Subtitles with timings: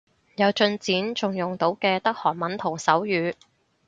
[0.35, 3.35] 有進展仲用到嘅得韓文同手語